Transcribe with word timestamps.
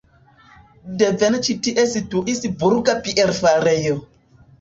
Devene 1.01 1.41
ĉi 1.47 1.55
tie 1.67 1.85
situis 1.91 2.41
burga 2.63 2.97
bierfarejo. 3.09 3.93